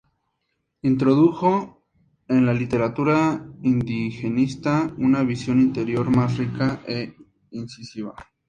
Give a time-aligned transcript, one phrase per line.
[0.81, 1.83] Introdujo
[2.27, 7.13] en la literatura indigenista una visión interior más rica e
[7.51, 8.15] incisiva.